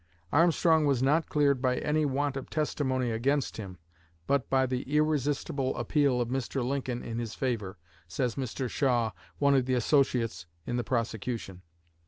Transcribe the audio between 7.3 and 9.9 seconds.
favor," says Mr. Shaw, one of the